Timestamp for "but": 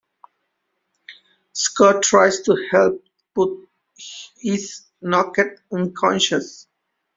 3.35-3.49